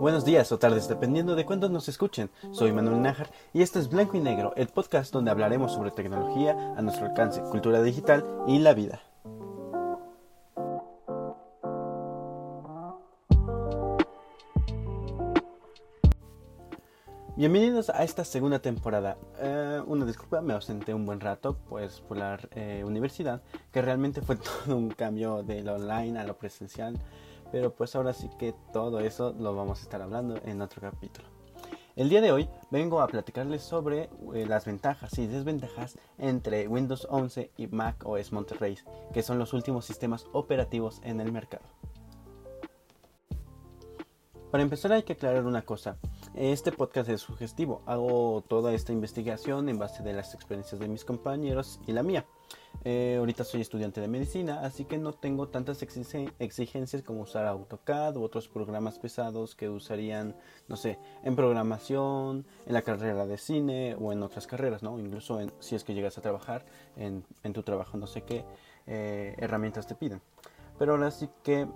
Buenos 0.00 0.24
días 0.24 0.50
o 0.50 0.58
tardes, 0.58 0.88
dependiendo 0.88 1.36
de 1.36 1.44
cuándo 1.44 1.68
nos 1.68 1.86
escuchen. 1.90 2.30
Soy 2.52 2.72
Manuel 2.72 3.02
Nájar 3.02 3.30
y 3.52 3.60
esto 3.60 3.78
es 3.78 3.90
Blanco 3.90 4.16
y 4.16 4.20
Negro, 4.20 4.54
el 4.56 4.68
podcast 4.68 5.12
donde 5.12 5.30
hablaremos 5.30 5.72
sobre 5.74 5.90
tecnología 5.90 6.72
a 6.74 6.80
nuestro 6.80 7.04
alcance, 7.04 7.42
cultura 7.42 7.82
digital 7.82 8.24
y 8.48 8.60
la 8.60 8.72
vida. 8.72 9.02
Bienvenidos 17.36 17.90
a 17.90 18.02
esta 18.02 18.24
segunda 18.24 18.60
temporada. 18.60 19.18
Eh, 19.38 19.82
una 19.86 20.06
disculpa, 20.06 20.40
me 20.40 20.54
ausenté 20.54 20.94
un 20.94 21.04
buen 21.04 21.20
rato, 21.20 21.58
pues 21.68 22.00
por 22.00 22.16
la 22.16 22.38
eh, 22.52 22.84
universidad, 22.86 23.42
que 23.70 23.82
realmente 23.82 24.22
fue 24.22 24.36
todo 24.64 24.78
un 24.78 24.88
cambio 24.88 25.42
de 25.42 25.62
lo 25.62 25.74
online 25.74 26.18
a 26.18 26.24
lo 26.24 26.38
presencial, 26.38 26.98
pero 27.50 27.74
pues 27.74 27.94
ahora 27.96 28.12
sí 28.12 28.28
que 28.38 28.54
todo 28.72 29.00
eso 29.00 29.34
lo 29.38 29.54
vamos 29.54 29.80
a 29.80 29.82
estar 29.82 30.02
hablando 30.02 30.38
en 30.44 30.60
otro 30.62 30.80
capítulo. 30.80 31.28
El 31.96 32.08
día 32.08 32.20
de 32.20 32.32
hoy 32.32 32.48
vengo 32.70 33.00
a 33.00 33.08
platicarles 33.08 33.62
sobre 33.62 34.08
eh, 34.34 34.46
las 34.46 34.64
ventajas 34.64 35.18
y 35.18 35.26
desventajas 35.26 35.98
entre 36.18 36.68
Windows 36.68 37.06
11 37.10 37.50
y 37.56 37.66
Mac 37.66 38.06
OS 38.06 38.32
Monterrey, 38.32 38.78
que 39.12 39.22
son 39.22 39.38
los 39.38 39.52
últimos 39.52 39.84
sistemas 39.84 40.26
operativos 40.32 41.00
en 41.04 41.20
el 41.20 41.32
mercado. 41.32 41.64
Para 44.50 44.62
empezar 44.62 44.92
hay 44.92 45.02
que 45.04 45.12
aclarar 45.12 45.46
una 45.46 45.62
cosa. 45.62 45.96
Este 46.34 46.72
podcast 46.72 47.08
es 47.08 47.20
sugestivo. 47.20 47.82
Hago 47.86 48.42
toda 48.48 48.72
esta 48.72 48.92
investigación 48.92 49.68
en 49.68 49.78
base 49.78 50.02
de 50.02 50.12
las 50.12 50.34
experiencias 50.34 50.80
de 50.80 50.88
mis 50.88 51.04
compañeros 51.04 51.80
y 51.86 51.92
la 51.92 52.02
mía. 52.02 52.26
Eh, 52.82 53.16
ahorita 53.18 53.44
soy 53.44 53.60
estudiante 53.60 54.00
de 54.00 54.08
medicina, 54.08 54.60
así 54.62 54.86
que 54.86 54.96
no 54.96 55.12
tengo 55.12 55.48
tantas 55.48 55.82
exigencias 55.82 57.02
como 57.02 57.20
usar 57.22 57.46
AutoCAD 57.46 58.16
u 58.16 58.22
otros 58.22 58.48
programas 58.48 58.98
pesados 58.98 59.54
que 59.54 59.68
usarían, 59.68 60.34
no 60.66 60.76
sé, 60.76 60.98
en 61.22 61.36
programación, 61.36 62.46
en 62.66 62.72
la 62.72 62.80
carrera 62.80 63.26
de 63.26 63.36
cine 63.36 63.96
o 64.00 64.12
en 64.12 64.22
otras 64.22 64.46
carreras, 64.46 64.82
¿no? 64.82 64.98
Incluso 64.98 65.40
en, 65.40 65.52
si 65.58 65.76
es 65.76 65.84
que 65.84 65.92
llegas 65.92 66.16
a 66.16 66.22
trabajar 66.22 66.64
en, 66.96 67.22
tu 67.52 67.62
trabajo, 67.62 67.98
no 67.98 68.06
sé 68.06 68.22
qué 68.22 68.46
eh, 68.86 69.34
herramientas 69.36 69.86
te 69.86 69.94
piden. 69.94 70.22
Pero 70.78 70.92
ahora 70.92 71.10
sí 71.10 71.28
que 71.42 71.68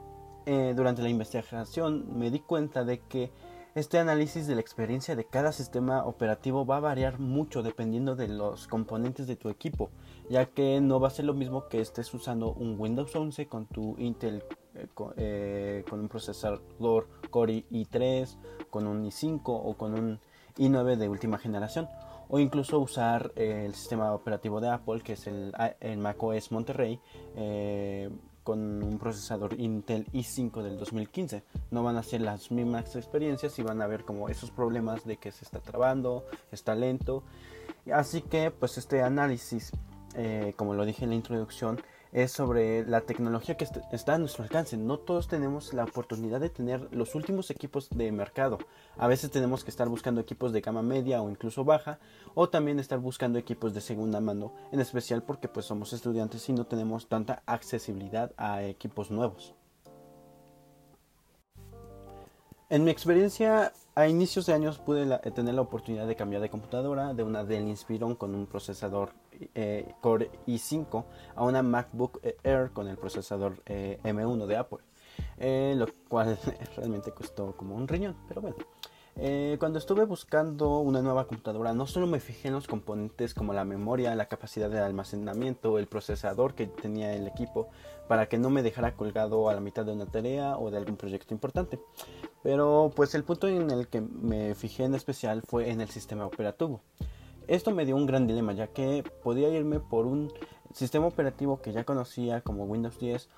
eh, 0.47 0.73
durante 0.75 1.03
la 1.03 1.11
investigación 1.11 2.19
me 2.19 2.31
di 2.31 2.41
cuenta 2.41 2.83
de 2.83 3.01
que 3.01 3.31
este 3.75 3.99
análisis 3.99 4.47
de 4.47 4.55
la 4.55 4.61
experiencia 4.61 5.17
de 5.17 5.25
cada 5.25 5.51
sistema 5.51 6.05
operativo 6.05 6.65
va 6.65 6.77
a 6.77 6.81
variar 6.81 7.19
mucho 7.19 7.63
dependiendo 7.63 8.15
de 8.15 8.29
los 8.29 8.69
componentes 8.69 9.27
de 9.27 9.35
tu 9.35 9.49
equipo, 9.49 9.91
ya 10.31 10.47
que 10.47 10.81
no 10.81 11.01
va 11.01 11.09
a 11.09 11.11
ser 11.11 11.25
lo 11.25 11.35
mismo 11.35 11.67
que 11.69 11.81
estés 11.81 12.13
usando 12.15 12.53
un 12.53 12.79
Windows 12.79 13.15
11 13.15 13.49
con 13.49 13.67
tu 13.67 13.97
Intel 13.99 14.45
eh, 14.75 14.87
eh, 15.17 15.85
con, 15.89 16.01
un 16.01 16.09
procesador 16.09 17.09
Core 17.31 17.65
i3, 17.71 18.37
con 18.71 18.87
un 18.87 19.05
i5 19.05 19.41
o 19.45 19.75
con 19.77 19.95
un 19.95 20.21
i9 20.57 20.97
de 20.97 21.09
última 21.09 21.39
generación, 21.39 21.89
o 22.29 22.39
incluso 22.39 22.79
usar 22.79 23.33
eh, 23.35 23.65
el 23.67 23.75
sistema 23.75 24.13
operativo 24.13 24.61
de 24.61 24.69
Apple, 24.69 25.01
que 25.03 25.15
es 25.15 25.27
el, 25.27 25.53
el 25.81 25.99
macOS 25.99 26.53
Monterrey 26.53 27.01
con 28.45 28.85
un 28.85 28.99
procesador 28.99 29.59
Intel 29.59 30.07
i5 30.13 30.63
del 30.63 30.79
2015. 30.79 31.43
No 31.71 31.83
van 31.83 31.97
a 31.97 32.03
ser 32.03 32.21
las 32.21 32.51
mismas 32.53 32.95
experiencias 32.95 33.59
y 33.59 33.63
van 33.63 33.83
a 33.83 33.87
ver 33.87 34.05
como 34.05 34.29
esos 34.29 34.51
problemas 34.51 35.05
de 35.05 35.17
que 35.17 35.33
se 35.33 35.45
está 35.45 35.59
trabando, 35.59 36.25
está 36.53 36.75
lento. 36.75 37.25
Así 37.93 38.21
que 38.21 38.51
pues 38.51 38.79
este 38.79 39.03
análisis, 39.03 39.73
eh, 40.15 40.53
como 40.57 40.75
lo 40.75 40.85
dije 40.85 41.05
en 41.05 41.11
la 41.11 41.17
introducción, 41.17 41.81
es 42.15 42.31
sobre 42.31 42.87
la 42.87 43.01
tecnología 43.01 43.57
que 43.57 43.67
está 43.91 44.15
a 44.15 44.19
nuestro 44.19 44.45
alcance. 44.45 44.77
No 44.77 44.99
todos 44.99 45.27
tenemos 45.27 45.75
la 45.75 45.83
oportunidad 45.83 46.41
de 46.41 46.49
tener 46.49 46.89
los 46.93 47.17
últimos 47.17 47.51
equipos 47.51 47.91
de 47.91 48.13
mercado. 48.13 48.59
A 48.97 49.09
veces 49.09 49.33
tenemos 49.33 49.65
que 49.65 49.71
estar 49.71 49.89
buscando 49.89 50.21
equipos 50.21 50.53
de 50.53 50.61
gama 50.61 50.83
media 50.83 51.21
o 51.21 51.29
incluso 51.29 51.65
baja, 51.65 51.99
o 52.35 52.49
también 52.49 52.79
estar 52.79 53.01
buscando 53.01 53.37
equipos 53.37 53.75
de 53.75 53.81
segunda 53.81 54.21
mano, 54.21 54.55
en 54.71 54.79
especial 54.79 55.25
porque 55.25 55.49
pues 55.49 55.67
somos 55.67 55.93
estudiantes 55.93 56.49
y 56.49 56.53
no 56.53 56.67
tenemos 56.67 57.09
tanta 57.09 57.43
accesibilidad 57.47 58.33
a 58.37 58.63
equipos 58.63 59.11
nuevos. 59.11 59.57
En 62.71 62.85
mi 62.85 62.93
experiencia, 62.93 63.73
a 63.95 64.09
inicios 64.09 64.47
de 64.47 64.53
años 64.53 64.79
pude 64.79 65.07
tener 65.31 65.55
la 65.55 65.61
oportunidad 65.61 66.07
de 66.07 66.17
cambiar 66.17 66.43
de 66.43 66.51
computadora 66.51 67.15
de 67.15 67.23
una 67.23 67.45
Dell 67.45 67.69
Inspiron 67.69 68.17
con 68.17 68.35
un 68.35 68.47
procesador 68.47 69.13
eh, 69.55 69.95
Core 70.01 70.31
i5 70.47 71.05
a 71.37 71.45
una 71.45 71.63
MacBook 71.63 72.21
Air 72.43 72.71
con 72.73 72.89
el 72.89 72.97
procesador 72.97 73.63
eh, 73.67 74.01
M1 74.03 74.47
de 74.47 74.57
Apple, 74.57 74.79
eh, 75.39 75.75
lo 75.77 75.87
cual 76.09 76.39
realmente 76.77 77.13
costó 77.13 77.57
como 77.57 77.77
un 77.77 77.87
riñón, 77.87 78.17
pero 78.27 78.41
bueno. 78.41 78.57
Cuando 79.59 79.79
estuve 79.79 80.05
buscando 80.05 80.79
una 80.81 81.01
nueva 81.01 81.27
computadora, 81.27 81.73
no 81.73 81.87
solo 81.87 82.07
me 82.07 82.21
fijé 82.21 82.49
en 82.49 82.55
los 82.55 82.67
componentes 82.67 83.33
como 83.33 83.53
la 83.53 83.65
memoria, 83.65 84.15
la 84.15 84.27
capacidad 84.27 84.69
de 84.69 84.81
almacenamiento, 84.81 85.79
el 85.79 85.87
procesador 85.87 86.55
que 86.55 86.67
tenía 86.67 87.15
el 87.15 87.27
equipo, 87.27 87.69
para 88.09 88.29
que 88.29 88.39
no 88.39 88.51
me 88.51 88.63
dejara 88.63 88.97
colgado 88.97 89.49
a 89.49 89.55
la 89.55 89.61
mitad 89.61 89.85
de 89.85 89.93
una 89.93 90.07
tarea 90.07 90.59
o 90.59 90.71
de 90.71 90.79
algún 90.79 90.97
proyecto 90.97 91.33
importante. 91.33 91.79
Pero 92.43 92.93
pues 92.95 93.15
el 93.15 93.25
punto 93.25 93.49
en 93.49 93.71
el 93.71 93.89
que 93.89 94.01
me 94.01 94.55
fijé 94.55 94.85
en 94.85 94.95
especial 94.95 95.43
fue 95.43 95.71
en 95.71 95.81
el 95.81 95.89
sistema 95.89 96.27
operativo. 96.27 96.81
Esto 97.47 97.71
me 97.71 97.87
dio 97.87 97.97
un 97.97 98.07
gran 98.07 98.27
dilema 98.27 98.53
ya 98.53 98.67
que 98.69 99.05
podía 99.23 99.49
irme 99.49 99.79
por 99.79 100.07
un 100.07 100.33
sistema 100.75 101.07
operativo 101.07 101.63
que 101.63 101.73
ya 101.73 101.85
conocía 101.85 102.41
como 102.41 102.65
Windows 102.65 102.99
10 102.99 103.29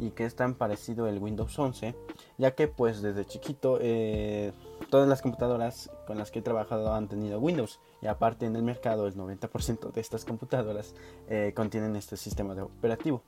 y 0.00 0.10
que 0.10 0.24
es 0.24 0.34
tan 0.34 0.54
parecido 0.54 1.06
el 1.06 1.18
Windows 1.18 1.56
11 1.56 1.94
ya 2.38 2.54
que 2.54 2.68
pues 2.68 3.02
desde 3.02 3.26
chiquito 3.26 3.78
eh, 3.80 4.52
todas 4.88 5.06
las 5.06 5.20
computadoras 5.20 5.90
con 6.06 6.16
las 6.16 6.30
que 6.30 6.38
he 6.38 6.42
trabajado 6.42 6.94
han 6.94 7.08
tenido 7.08 7.38
Windows 7.38 7.80
y 8.00 8.06
aparte 8.06 8.46
en 8.46 8.56
el 8.56 8.62
mercado 8.62 9.06
el 9.06 9.14
90% 9.14 9.92
de 9.92 10.00
estas 10.00 10.24
computadoras 10.24 10.94
eh, 11.28 11.52
contienen 11.54 11.96
este 11.96 12.16
sistema 12.16 12.54
de 12.54 12.62
operativo 12.62 13.22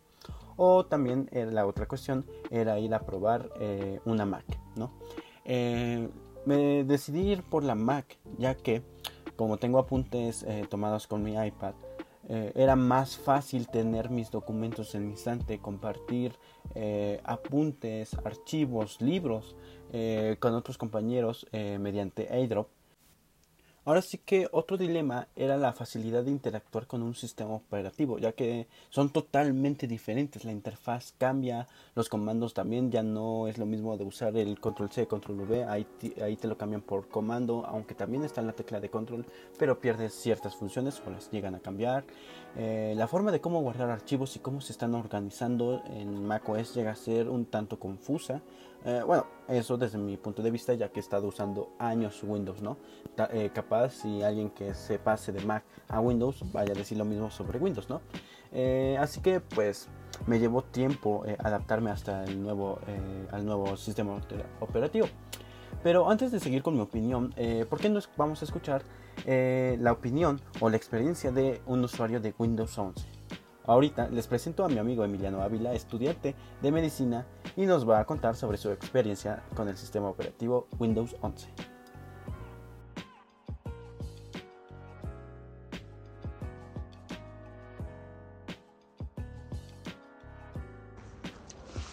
o 0.57 0.87
también 0.87 1.29
eh, 1.31 1.45
la 1.45 1.67
otra 1.67 1.87
cuestión 1.87 2.25
era 2.51 2.79
ir 2.79 2.95
a 2.95 3.01
probar 3.01 3.51
una 4.07 4.25
Mac 4.25 4.47
¿no? 4.77 4.93
me 5.45 6.85
decidí 6.85 7.33
ir 7.33 7.43
por 7.43 7.65
la 7.65 7.75
Mac 7.75 8.17
ya 8.39 8.55
que 8.55 8.83
como 9.37 9.59
tengo 9.59 9.79
apuntes 9.79 10.45
tomados 10.69 11.07
con 11.07 11.23
mi 11.23 11.35
iPad, 11.35 11.75
eh, 12.29 12.53
era 12.55 12.77
más 12.77 13.17
fácil 13.17 13.69
tener 13.69 14.11
mis 14.11 14.31
documentos 14.31 14.95
en 14.95 15.07
mi 15.07 15.13
instante, 15.13 15.59
compartir 15.59 16.33
eh, 16.75 17.21
apuntes, 17.25 18.15
archivos, 18.25 19.01
libros 19.01 19.57
con 20.39 20.55
otros 20.55 20.77
compañeros 20.77 21.47
mediante 21.51 22.29
airdrop 22.31 22.69
Ahora 23.89 24.03
sí 24.03 24.19
que 24.19 24.47
otro 24.53 24.77
dilema 24.77 25.29
era 25.35 25.57
la 25.57 25.73
facilidad 25.73 26.23
de 26.23 26.31
interactuar 26.31 26.87
con 26.87 27.03
un 27.03 27.15
sistema 27.15 27.55
operativo, 27.55 28.19
ya 28.19 28.33
que 28.33 28.67
son 28.91 29.09
totalmente 29.09 29.87
diferentes. 29.87 30.45
La 30.45 30.53
interfaz 30.53 31.15
cambia, 31.17 31.67
los 31.95 32.11
comandos 32.11 32.53
también 32.53 32.91
ya 32.91 33.03
no 33.03 33.49
es 33.49 33.57
lo 33.57 33.65
mismo 33.65 33.97
de 33.97 34.05
usar 34.05 34.37
el 34.37 34.61
control 34.61 34.91
C, 34.91 35.07
control 35.07 35.41
V, 35.41 35.65
ahí, 35.65 35.87
ahí 36.23 36.37
te 36.37 36.49
lo 36.49 36.59
cambian 36.59 36.83
por 36.83 37.09
comando, 37.09 37.65
aunque 37.65 37.95
también 37.95 38.25
está 38.25 38.43
en 38.43 38.49
la 38.49 38.53
tecla 38.53 38.79
de 38.79 38.91
control, 38.91 39.25
pero 39.59 39.81
pierdes 39.81 40.13
ciertas 40.13 40.55
funciones 40.55 41.01
o 41.07 41.11
las 41.11 41.31
llegan 41.31 41.55
a 41.55 41.61
cambiar. 41.61 42.05
Eh, 42.59 42.93
la 42.95 43.09
forma 43.09 43.33
de 43.33 43.41
cómo 43.41 43.63
guardar 43.63 43.89
archivos 43.89 44.37
y 44.37 44.41
cómo 44.41 44.61
se 44.61 44.73
están 44.73 44.95
organizando 44.95 45.83
en 45.87 46.27
macOS 46.27 46.75
llega 46.75 46.91
a 46.91 46.95
ser 46.95 47.31
un 47.31 47.47
tanto 47.47 47.79
confusa. 47.79 48.43
Eh, 48.85 49.03
bueno, 49.05 49.27
eso 49.49 49.77
desde 49.77 49.99
mi 49.99 50.17
punto 50.17 50.43
de 50.43 50.51
vista, 50.51 50.73
ya 50.75 50.89
que 50.91 51.01
he 51.01 51.03
estado 51.03 51.27
usando 51.27 51.71
años 51.79 52.23
Windows, 52.23 52.63
¿no? 52.63 52.77
Eh, 53.33 53.51
capaz 53.53 53.91
si 53.91 54.23
alguien 54.23 54.51
que 54.51 54.75
se 54.75 54.99
pase 54.99 55.33
de 55.33 55.45
Mac 55.45 55.65
a 55.89 56.01
Windows 56.01 56.45
vaya 56.53 56.73
a 56.73 56.77
decir 56.77 56.97
lo 56.97 57.05
mismo 57.05 57.31
sobre 57.31 57.59
Windows, 57.59 57.91
¿no? 57.91 58.01
Eh, 58.53 58.97
así 58.99 59.21
que 59.21 59.41
pues 59.41 59.89
me 60.27 60.39
llevó 60.39 60.63
tiempo 60.63 61.25
adaptarme 61.39 61.91
hasta 61.91 62.25
el 62.25 62.41
nuevo, 62.41 62.79
al 63.31 63.45
nuevo 63.45 63.77
sistema 63.77 64.19
operativo. 64.61 65.07
Pero 65.83 66.11
antes 66.11 66.33
de 66.33 66.41
seguir 66.41 66.63
con 66.63 66.75
mi 66.75 66.81
opinión, 66.81 67.35
¿por 67.69 67.79
qué 67.79 67.89
no 67.89 68.01
vamos 68.17 68.43
a 68.43 68.45
escuchar 68.45 68.83
la 69.27 69.93
opinión 69.93 70.41
o 70.61 70.71
la 70.71 70.77
experiencia 70.77 71.31
de 71.31 71.61
un 71.67 71.85
usuario 71.85 72.21
de 72.21 72.35
Windows 72.39 72.77
11? 72.79 73.18
Ahorita 73.69 74.09
les 74.09 74.27
presento 74.27 74.65
a 74.65 74.69
mi 74.69 74.79
amigo 74.79 75.05
Emiliano 75.05 75.43
Ávila, 75.43 75.75
estudiante 75.75 76.35
de 76.63 76.73
medicina, 76.73 77.27
y 77.55 77.67
nos 77.67 77.87
va 77.87 78.01
a 78.01 78.07
contar 78.07 78.35
sobre 78.35 78.57
su 78.57 78.71
experiencia 78.71 79.43
con 79.55 79.69
el 79.69 79.77
sistema 79.77 80.09
operativo 80.09 80.67
Windows 80.79 81.15
11. 81.21 81.49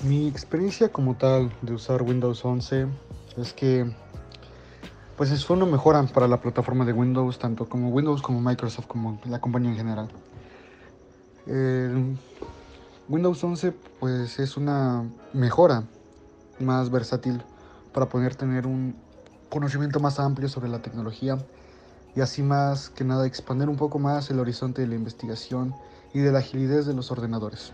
Mi 0.04 0.30
experiencia 0.30 0.88
como 0.88 1.16
tal 1.18 1.52
de 1.62 1.74
usar 1.74 2.04
Windows 2.04 2.46
11 2.46 2.88
es 3.36 3.52
que 3.52 3.94
pues 5.18 5.30
es 5.30 5.50
una 5.50 5.66
mejora 5.66 6.02
para 6.04 6.30
la 6.30 6.40
plataforma 6.40 6.86
de 6.86 6.94
Windows, 6.94 7.38
tanto 7.38 7.68
como 7.68 7.90
Windows 7.90 8.22
como 8.22 8.40
Microsoft, 8.40 8.88
como 8.88 9.20
la 9.26 9.42
compañía 9.42 9.72
en 9.72 9.78
general. 9.78 10.10
Windows 11.48 13.44
11 13.44 13.72
pues 14.00 14.40
es 14.40 14.58
una 14.58 15.04
mejora 15.34 15.84
más 16.60 16.90
versátil 16.90 17.44
para 17.94 18.10
poder 18.10 18.36
tener 18.36 18.66
un 18.66 18.96
conocimiento 19.50 20.00
más 20.00 20.20
amplio 20.20 20.50
sobre 20.50 20.70
la 20.70 20.82
tecnología 20.82 21.38
y 22.16 22.22
así 22.22 22.42
más 22.42 22.90
que 22.90 23.04
nada 23.04 23.28
expandir 23.28 23.70
un 23.70 23.76
poco 23.76 24.00
más 24.00 24.30
el 24.32 24.40
horizonte 24.40 24.82
de 24.82 24.88
la 24.88 24.96
investigación 24.96 25.76
y 26.14 26.20
de 26.20 26.32
la 26.32 26.40
agilidad 26.40 26.84
de 26.84 26.94
los 26.94 27.12
ordenadores. 27.12 27.74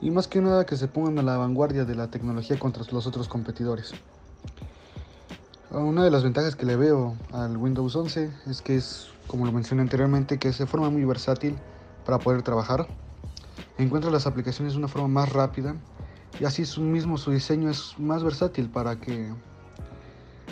Y 0.00 0.10
más 0.10 0.28
que 0.28 0.40
nada 0.40 0.64
que 0.66 0.76
se 0.76 0.88
pongan 0.88 1.18
a 1.18 1.22
la 1.22 1.36
vanguardia 1.36 1.84
de 1.84 1.94
la 1.94 2.10
tecnología 2.10 2.58
contra 2.58 2.84
los 2.90 3.06
otros 3.06 3.28
competidores. 3.28 3.92
Una 5.70 6.04
de 6.04 6.10
las 6.10 6.22
ventajas 6.22 6.54
que 6.54 6.64
le 6.64 6.76
veo 6.76 7.16
al 7.32 7.56
Windows 7.56 7.94
11 7.96 8.30
es 8.46 8.62
que 8.62 8.76
es, 8.76 9.08
como 9.26 9.44
lo 9.44 9.52
mencioné 9.52 9.82
anteriormente, 9.82 10.38
que 10.38 10.52
se 10.52 10.66
forma 10.66 10.90
muy 10.90 11.04
versátil 11.04 11.56
para 12.06 12.18
poder 12.18 12.42
trabajar. 12.42 12.86
Encuentra 13.76 14.10
las 14.10 14.26
aplicaciones 14.26 14.72
de 14.72 14.78
una 14.78 14.88
forma 14.88 15.08
más 15.08 15.32
rápida 15.32 15.74
y 16.40 16.44
así 16.44 16.64
su 16.64 16.80
mismo 16.80 17.18
su 17.18 17.32
diseño 17.32 17.68
es 17.68 17.98
más 17.98 18.22
versátil 18.22 18.70
para 18.70 18.98
que 18.98 19.34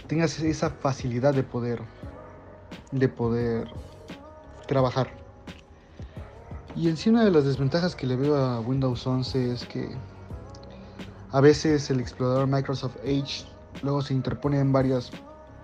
tengas 0.09 0.39
esa 0.41 0.69
facilidad 0.69 1.33
de 1.33 1.45
poder 1.45 1.81
de 2.91 3.09
poder 3.09 3.69
trabajar. 4.67 5.09
Y 6.77 6.89
en 6.89 6.97
sí 6.97 7.09
una 7.09 7.25
de 7.25 7.31
las 7.31 7.45
desventajas 7.45 7.95
que 7.95 8.06
le 8.06 8.17
veo 8.17 8.37
a 8.37 8.61
Windows 8.61 9.06
11 9.06 9.53
es 9.53 9.65
que 9.65 9.97
a 11.31 11.41
veces 11.41 11.89
el 11.91 12.01
explorador 12.01 12.47
Microsoft 12.47 12.97
Edge 13.05 13.47
luego 13.83 14.03
se 14.03 14.12
interpone 14.12 14.59
en 14.59 14.73
varias 14.73 15.11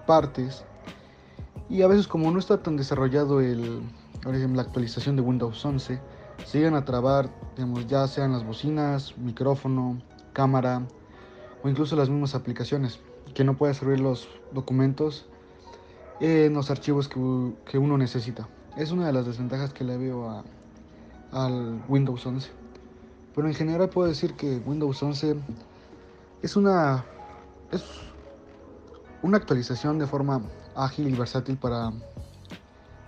partes 0.06 0.64
y 1.68 1.82
a 1.82 1.88
veces 1.88 2.06
como 2.06 2.30
no 2.30 2.38
está 2.38 2.62
tan 2.62 2.76
desarrollado 2.76 3.40
el, 3.40 3.82
la 4.24 4.62
actualización 4.62 5.16
de 5.16 5.22
Windows 5.22 5.64
11, 5.64 6.00
se 6.44 6.58
llegan 6.58 6.74
a 6.74 6.84
trabar, 6.84 7.30
digamos, 7.56 7.86
ya 7.86 8.06
sean 8.06 8.32
las 8.32 8.44
bocinas, 8.44 9.16
micrófono, 9.18 10.00
cámara 10.32 10.86
o 11.62 11.68
incluso 11.68 11.96
las 11.96 12.08
mismas 12.08 12.34
aplicaciones, 12.34 13.00
que 13.34 13.44
no 13.44 13.56
puede 13.56 13.74
servir 13.74 14.00
los 14.00 14.28
documentos 14.52 15.26
en 16.20 16.52
los 16.54 16.70
archivos 16.70 17.08
que, 17.08 17.54
que, 17.64 17.78
uno 17.78 17.96
necesita. 17.96 18.48
Es 18.76 18.90
una 18.90 19.06
de 19.06 19.12
las 19.12 19.26
desventajas 19.26 19.72
que 19.72 19.84
le 19.84 19.96
veo 19.96 20.28
a, 20.30 20.44
al 21.32 21.82
Windows 21.88 22.24
11. 22.24 22.50
Pero 23.34 23.48
en 23.48 23.54
general 23.54 23.88
puedo 23.88 24.08
decir 24.08 24.34
que 24.34 24.58
Windows 24.58 25.02
11 25.02 25.36
es 26.42 26.56
una 26.56 27.04
es 27.70 27.84
una 29.22 29.36
actualización 29.36 29.98
de 29.98 30.06
forma 30.06 30.42
ágil 30.74 31.08
y 31.08 31.12
versátil 31.12 31.56
para 31.56 31.92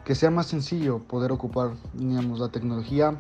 que 0.05 0.15
sea 0.15 0.31
más 0.31 0.47
sencillo 0.47 0.99
poder 1.01 1.33
ocupar 1.33 1.73
digamos, 1.95 2.41
la 2.41 2.49
tecnología 2.49 3.17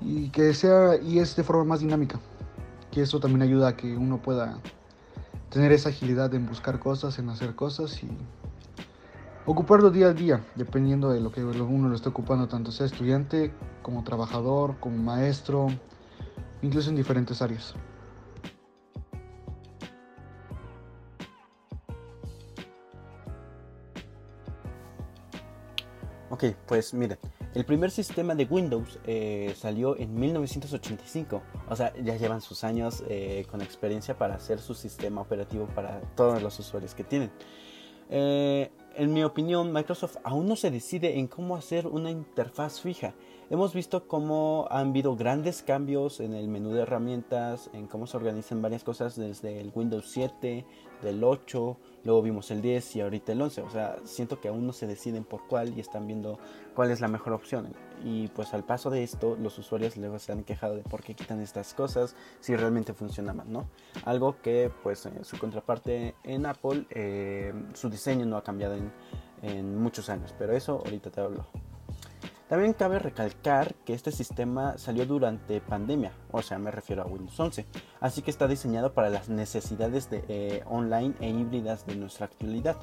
y 0.00 0.30
que 0.30 0.54
sea 0.54 0.96
y 0.96 1.18
es 1.18 1.34
de 1.36 1.42
forma 1.42 1.64
más 1.64 1.80
dinámica 1.80 2.20
que 2.90 3.02
eso 3.02 3.20
también 3.20 3.42
ayuda 3.42 3.68
a 3.68 3.76
que 3.76 3.96
uno 3.96 4.22
pueda 4.22 4.58
tener 5.50 5.72
esa 5.72 5.88
agilidad 5.88 6.32
en 6.34 6.46
buscar 6.46 6.78
cosas 6.78 7.18
en 7.18 7.28
hacer 7.28 7.54
cosas 7.54 8.02
y 8.02 8.08
ocuparlo 9.46 9.90
día 9.90 10.08
a 10.08 10.14
día 10.14 10.44
dependiendo 10.54 11.10
de 11.10 11.20
lo 11.20 11.32
que 11.32 11.44
uno 11.44 11.88
lo 11.88 11.96
esté 11.96 12.08
ocupando 12.08 12.48
tanto 12.48 12.70
sea 12.70 12.86
estudiante 12.86 13.52
como 13.82 14.04
trabajador 14.04 14.76
como 14.78 14.96
maestro 14.98 15.68
incluso 16.62 16.90
en 16.90 16.96
diferentes 16.96 17.42
áreas 17.42 17.74
Ok, 26.38 26.54
pues 26.68 26.94
miren, 26.94 27.18
el 27.52 27.64
primer 27.64 27.90
sistema 27.90 28.32
de 28.32 28.44
Windows 28.44 29.00
eh, 29.08 29.52
salió 29.58 29.98
en 29.98 30.14
1985, 30.14 31.42
o 31.68 31.74
sea, 31.74 31.92
ya 32.00 32.16
llevan 32.16 32.40
sus 32.40 32.62
años 32.62 33.02
eh, 33.08 33.44
con 33.50 33.60
experiencia 33.60 34.16
para 34.16 34.36
hacer 34.36 34.60
su 34.60 34.72
sistema 34.72 35.20
operativo 35.20 35.66
para 35.74 36.00
todos 36.14 36.40
los 36.40 36.56
usuarios 36.60 36.94
que 36.94 37.02
tienen. 37.02 37.32
Eh, 38.08 38.70
en 38.94 39.12
mi 39.12 39.24
opinión, 39.24 39.72
Microsoft 39.72 40.18
aún 40.22 40.46
no 40.46 40.54
se 40.54 40.70
decide 40.70 41.18
en 41.18 41.26
cómo 41.26 41.56
hacer 41.56 41.88
una 41.88 42.08
interfaz 42.08 42.80
fija. 42.80 43.14
Hemos 43.50 43.72
visto 43.72 44.06
cómo 44.06 44.68
han 44.70 44.88
habido 44.88 45.16
grandes 45.16 45.62
cambios 45.62 46.20
en 46.20 46.34
el 46.34 46.48
menú 46.48 46.72
de 46.72 46.82
herramientas, 46.82 47.70
en 47.72 47.86
cómo 47.86 48.06
se 48.06 48.18
organizan 48.18 48.60
varias 48.60 48.84
cosas 48.84 49.16
desde 49.16 49.58
el 49.58 49.72
Windows 49.74 50.10
7, 50.10 50.66
del 51.00 51.24
8, 51.24 51.78
luego 52.04 52.20
vimos 52.20 52.50
el 52.50 52.60
10 52.60 52.96
y 52.96 53.00
ahorita 53.00 53.32
el 53.32 53.40
11. 53.40 53.62
O 53.62 53.70
sea, 53.70 53.96
siento 54.04 54.38
que 54.38 54.48
aún 54.48 54.66
no 54.66 54.74
se 54.74 54.86
deciden 54.86 55.24
por 55.24 55.46
cuál 55.46 55.72
y 55.74 55.80
están 55.80 56.06
viendo 56.06 56.38
cuál 56.74 56.90
es 56.90 57.00
la 57.00 57.08
mejor 57.08 57.32
opción. 57.32 57.74
Y 58.04 58.28
pues 58.28 58.52
al 58.52 58.64
paso 58.64 58.90
de 58.90 59.02
esto, 59.02 59.34
los 59.40 59.58
usuarios 59.58 59.96
luego 59.96 60.18
se 60.18 60.32
han 60.32 60.44
quejado 60.44 60.76
de 60.76 60.82
por 60.82 61.02
qué 61.02 61.14
quitan 61.14 61.40
estas 61.40 61.72
cosas 61.72 62.16
si 62.40 62.54
realmente 62.54 62.92
funcionaban, 62.92 63.50
¿no? 63.50 63.66
Algo 64.04 64.36
que 64.42 64.70
pues 64.82 65.06
en 65.06 65.24
su 65.24 65.38
contraparte 65.38 66.14
en 66.22 66.44
Apple, 66.44 66.84
eh, 66.90 67.54
su 67.72 67.88
diseño 67.88 68.26
no 68.26 68.36
ha 68.36 68.44
cambiado 68.44 68.74
en, 68.74 68.92
en 69.40 69.74
muchos 69.80 70.10
años, 70.10 70.34
pero 70.38 70.54
eso 70.54 70.82
ahorita 70.84 71.10
te 71.10 71.22
hablo. 71.22 71.46
También 72.48 72.72
cabe 72.72 72.98
recalcar 72.98 73.74
que 73.84 73.92
este 73.92 74.10
sistema 74.10 74.78
salió 74.78 75.04
durante 75.04 75.60
pandemia, 75.60 76.12
o 76.30 76.40
sea, 76.40 76.58
me 76.58 76.70
refiero 76.70 77.02
a 77.02 77.06
Windows 77.06 77.38
11, 77.38 77.66
así 78.00 78.22
que 78.22 78.30
está 78.30 78.48
diseñado 78.48 78.94
para 78.94 79.10
las 79.10 79.28
necesidades 79.28 80.08
de, 80.08 80.24
eh, 80.28 80.62
online 80.66 81.14
e 81.20 81.28
híbridas 81.28 81.86
de 81.86 81.96
nuestra 81.96 82.24
actualidad. 82.24 82.76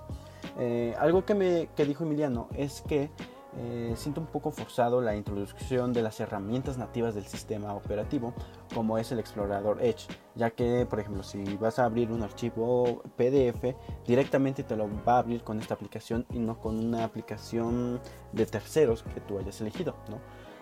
Eh, 0.59 0.93
algo 0.99 1.25
que, 1.25 1.33
me, 1.33 1.69
que 1.75 1.85
dijo 1.85 2.03
Emiliano 2.03 2.47
es 2.55 2.81
que 2.81 3.09
eh, 3.57 3.93
siento 3.95 4.21
un 4.21 4.27
poco 4.27 4.51
forzado 4.51 5.01
la 5.01 5.15
introducción 5.15 5.93
de 5.93 6.01
las 6.01 6.19
herramientas 6.19 6.77
nativas 6.77 7.15
del 7.15 7.25
sistema 7.25 7.73
operativo 7.73 8.33
como 8.73 8.97
es 8.97 9.11
el 9.11 9.19
explorador 9.19 9.81
Edge 9.81 10.07
ya 10.35 10.51
que 10.51 10.85
por 10.89 10.99
ejemplo 10.99 11.23
si 11.23 11.55
vas 11.57 11.79
a 11.79 11.85
abrir 11.85 12.11
un 12.11 12.23
archivo 12.23 13.01
PDF 13.15 13.75
directamente 14.05 14.63
te 14.63 14.75
lo 14.75 14.89
va 15.05 15.15
a 15.15 15.19
abrir 15.19 15.43
con 15.43 15.59
esta 15.59 15.73
aplicación 15.73 16.25
y 16.31 16.39
no 16.39 16.59
con 16.59 16.77
una 16.77 17.05
aplicación 17.05 18.01
de 18.33 18.45
terceros 18.45 19.03
que 19.03 19.21
tú 19.21 19.39
hayas 19.39 19.61
elegido 19.61 19.95
¿no? 20.09 20.19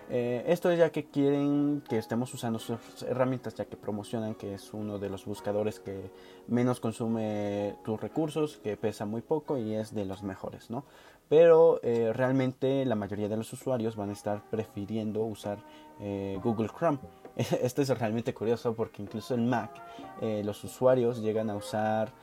Eh, 0.10 0.44
esto 0.48 0.70
es 0.70 0.78
ya 0.78 0.92
que 0.92 1.06
quieren 1.06 1.82
que 1.88 1.98
estemos 1.98 2.34
usando 2.34 2.60
sus 2.60 3.04
herramientas 3.04 3.56
ya 3.56 3.66
que 3.66 3.78
promocionan 3.78 4.36
que 4.36 4.54
es 4.54 4.74
uno 4.74 5.00
de 5.00 5.10
los 5.10 5.26
buscadores 5.26 5.80
que 5.80 6.12
menos 6.48 6.80
consume 6.80 7.76
tus 7.84 8.00
recursos, 8.00 8.58
que 8.58 8.78
pesa 8.78 9.06
muy 9.06 9.22
poco 9.22 9.58
y 9.58 9.74
es 9.74 9.94
de 9.94 10.06
los 10.06 10.24
mejores, 10.24 10.70
¿no? 10.70 10.84
pero 11.30 11.80
eh, 11.84 12.12
realmente 12.14 12.86
la 12.86 12.96
mayoría 12.96 13.30
de 13.30 13.38
los 13.38 13.52
usuarios 13.54 13.96
van 13.96 14.10
a 14.10 14.14
estar 14.14 14.44
prefiriendo 14.50 15.24
usar 15.24 15.58
eh, 16.00 16.38
Google 16.44 16.70
Chrome. 16.70 17.00
Esto 17.36 17.82
es 17.82 17.90
realmente 17.98 18.34
curioso 18.34 18.76
porque 18.76 19.02
incluso 19.02 19.34
en 19.34 19.50
Mac 19.50 19.72
los 20.22 20.64
usuarios 20.64 21.22
llegan 21.22 21.50
a 21.50 21.56
usar 21.56 22.14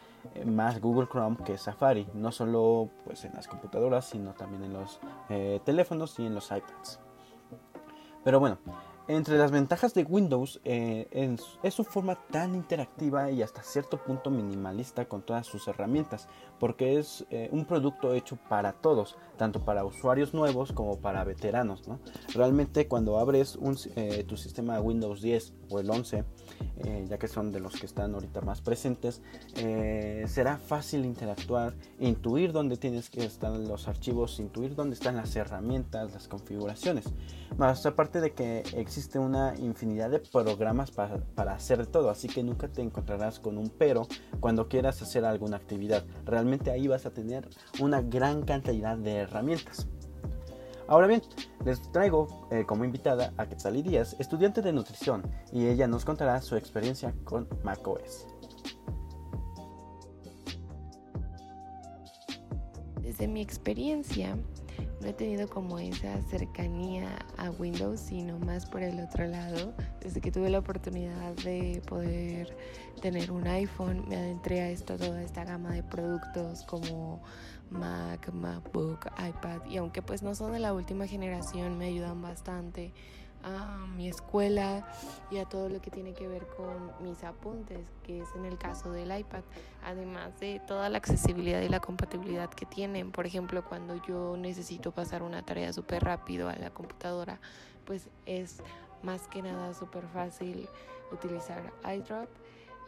más 0.47 0.81
Google 0.81 1.09
Chrome 1.11 1.37
que 1.45 1.59
Safari, 1.59 2.07
no 2.15 2.31
solo 2.31 2.89
pues, 3.05 3.25
en 3.25 3.33
las 3.35 3.49
computadoras, 3.49 4.05
sino 4.05 4.33
también 4.33 4.63
en 4.63 4.75
los 4.75 5.01
teléfonos 5.65 6.19
y 6.19 6.27
en 6.27 6.35
los 6.35 6.47
iPads. 6.51 7.10
Pero 8.25 8.41
bueno, 8.41 8.59
entre 9.17 9.38
las 9.38 9.50
ventajas 9.50 9.93
de 9.93 10.05
Windows 10.05 10.61
eh, 10.64 11.09
es, 11.62 11.75
su 11.75 11.83
forma 11.83 12.17
tan 12.31 12.55
interactiva 12.55 13.31
y 13.31 13.43
hasta 13.43 13.62
cierto 13.62 13.99
punto 13.99 14.31
minimalista 14.31 15.07
con 15.07 15.23
todas 15.23 15.47
sus 15.47 15.67
herramientas, 15.67 16.29
porque 16.61 16.99
es 16.99 17.26
eh, 17.31 17.49
un 17.50 17.64
producto 17.64 18.14
hecho 18.14 18.38
para 18.49 18.73
todos, 18.73 19.17
tanto 19.37 19.64
para 19.64 19.85
usuarios 19.85 20.33
nuevos 20.33 20.73
como 20.73 21.00
para 21.00 21.25
veteranos. 21.25 21.83
Realmente 22.35 22.87
cuando 22.87 23.19
abres 23.19 23.59
eh, 23.97 24.25
tu 24.29 24.37
sistema 24.37 24.81
Windows 24.81 25.23
10 25.23 25.55
o 25.71 25.81
el 25.81 25.90
11, 25.90 26.25
ya 27.09 27.19
que 27.19 27.29
son 27.29 27.52
de 27.52 27.61
los 27.61 27.79
que 27.79 27.87
están 27.87 28.14
ahorita 28.14 28.40
más 28.40 28.61
presentes, 28.61 29.23
será 30.26 30.59
fácil 30.59 31.05
interactuar, 31.05 31.75
intuir 31.99 32.52
dónde 32.52 32.76
tienes 32.76 33.11
que 33.11 33.25
estar 33.25 33.52
los 33.52 33.87
archivos, 33.87 34.40
intuir 34.40 34.75
dónde 34.75 34.95
están 34.95 35.17
las 35.17 35.37
herramientas, 35.37 36.12
las 36.12 36.26
configuraciones. 36.26 37.05
Más 37.57 37.85
aparte 37.87 38.21
de 38.21 38.33
que 38.33 38.64
existe 38.75 39.00
existe 39.00 39.19
una 39.19 39.54
infinidad 39.57 40.11
de 40.11 40.19
programas 40.19 40.90
para, 40.90 41.16
para 41.35 41.54
hacer 41.54 41.87
todo, 41.87 42.11
así 42.11 42.28
que 42.28 42.42
nunca 42.42 42.69
te 42.69 42.83
encontrarás 42.83 43.40
con 43.40 43.57
un 43.57 43.71
pero 43.71 44.07
cuando 44.40 44.69
quieras 44.69 45.00
hacer 45.00 45.25
alguna 45.25 45.57
actividad. 45.57 46.04
Realmente 46.26 46.71
ahí 46.71 46.87
vas 46.87 47.07
a 47.07 47.11
tener 47.11 47.49
una 47.80 48.02
gran 48.02 48.42
cantidad 48.42 48.99
de 48.99 49.21
herramientas. 49.21 49.88
Ahora 50.87 51.07
bien, 51.07 51.23
les 51.64 51.80
traigo 51.92 52.47
eh, 52.50 52.66
como 52.66 52.85
invitada 52.85 53.33
a 53.38 53.47
Quetzali 53.47 53.80
Díaz, 53.80 54.16
estudiante 54.19 54.61
de 54.61 54.75
nutrición, 54.75 55.23
y 55.50 55.69
ella 55.69 55.87
nos 55.87 56.04
contará 56.04 56.42
su 56.42 56.57
experiencia 56.57 57.14
con 57.25 57.49
macOS. 57.64 58.26
Desde 63.00 63.28
mi 63.28 63.40
experiencia, 63.40 64.37
no 65.00 65.09
he 65.09 65.12
tenido 65.12 65.49
como 65.49 65.78
esa 65.78 66.21
cercanía 66.23 67.09
a 67.38 67.50
Windows, 67.50 68.00
sino 68.00 68.38
más 68.38 68.66
por 68.66 68.83
el 68.83 69.00
otro 69.00 69.26
lado. 69.26 69.73
Desde 70.00 70.21
que 70.21 70.30
tuve 70.30 70.50
la 70.50 70.59
oportunidad 70.59 71.33
de 71.37 71.83
poder 71.88 72.57
tener 73.00 73.30
un 73.30 73.47
iPhone, 73.47 74.04
me 74.09 74.16
adentré 74.16 74.61
a 74.61 74.71
esto, 74.71 74.97
toda 74.97 75.23
esta 75.23 75.45
gama 75.45 75.73
de 75.73 75.83
productos 75.83 76.64
como 76.64 77.23
Mac, 77.71 78.30
MacBook, 78.33 79.07
iPad, 79.26 79.64
y 79.71 79.78
aunque 79.78 80.02
pues 80.02 80.23
no 80.23 80.35
son 80.35 80.52
de 80.52 80.59
la 80.59 80.75
última 80.75 81.07
generación, 81.07 81.78
me 81.78 81.87
ayudan 81.87 82.21
bastante 82.21 82.92
a 83.43 83.87
mi 83.97 84.09
escuela 84.09 84.87
y 85.31 85.39
a 85.39 85.45
todo 85.45 85.69
lo 85.69 85.81
que 85.81 85.91
tiene 85.91 86.13
que 86.13 86.29
ver 86.29 86.47
con 86.47 86.93
mis 87.03 87.23
apuntes, 87.25 87.87
que 88.03 88.21
es 88.21 88.29
en 88.37 88.45
el 88.45 88.59
caso 88.59 88.93
del 88.93 89.17
iPad, 89.17 89.43
además 89.85 90.39
de 90.41 90.61
toda 90.67 90.89
la 90.89 90.99
accesibilidad 90.99 91.61
y 91.61 91.69
la 91.69 91.81
compatibilidad 91.81 92.51
que 92.51 92.67
tienen. 92.67 93.13
Por 93.13 93.27
ejemplo, 93.27 93.65
cuando 93.65 93.97
yo 94.07 94.37
necesito 94.37 94.93
pasar 94.93 95.23
una 95.23 95.43
tarea 95.43 95.73
súper 95.73 96.05
rápido 96.05 96.49
a 96.49 96.57
la 96.57 96.71
computadora, 96.71 97.41
pues 97.85 98.09
es 98.27 98.63
más 99.03 99.27
que 99.29 99.43
nada 99.43 99.75
súper 99.75 100.07
fácil 100.09 100.69
utilizar 101.13 101.73
iDrop 101.85 102.29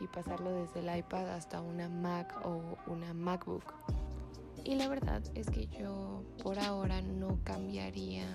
y 0.01 0.07
pasarlo 0.07 0.51
desde 0.51 0.81
el 0.81 0.99
iPad 0.99 1.31
hasta 1.31 1.61
una 1.61 1.89
Mac 1.89 2.35
o 2.45 2.61
una 2.87 3.15
MacBook. 3.15 3.75
Y 4.64 4.76
la 4.76 4.88
verdad 4.88 5.23
es 5.35 5.50
que 5.50 5.66
yo 5.66 6.23
por 6.42 6.59
ahora 6.59 7.02
no 7.02 7.38
cambiaría 7.42 8.26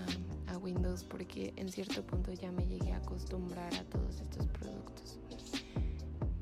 a 0.47 0.57
Windows 0.57 1.03
porque 1.03 1.53
en 1.55 1.69
cierto 1.69 2.05
punto 2.05 2.33
ya 2.33 2.51
me 2.51 2.67
llegué 2.67 2.91
a 2.91 2.97
acostumbrar 2.97 3.73
a 3.75 3.83
todos 3.85 4.19
estos 4.19 4.45
productos. 4.47 5.19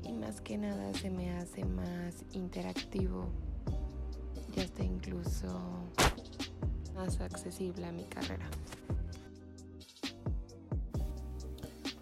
Y 0.02 0.12
más 0.12 0.40
que 0.40 0.58
nada 0.58 0.92
se 0.94 1.10
me 1.10 1.30
hace 1.36 1.64
más 1.64 2.24
interactivo 2.32 3.28
y 4.56 4.60
hasta 4.60 4.82
incluso 4.82 5.48
más 6.94 7.20
accesible 7.20 7.86
a 7.86 7.92
mi 7.92 8.04
carrera. 8.04 8.48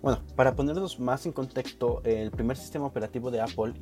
Bueno, 0.05 0.21
para 0.37 0.55
ponernos 0.55 1.01
más 1.01 1.25
en 1.25 1.33
contexto, 1.33 2.03
el 2.05 2.31
primer 2.31 2.59
sistema 2.59 2.85
operativo 2.85 3.31
de 3.31 3.41
Apple 3.41 3.73